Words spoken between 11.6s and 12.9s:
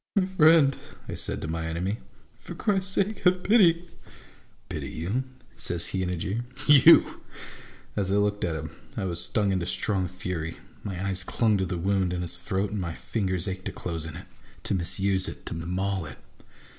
the wound in his throat, and